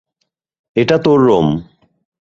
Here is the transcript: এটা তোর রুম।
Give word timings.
এটা 0.75 0.97
তোর 0.97 1.19
রুম। 1.25 1.47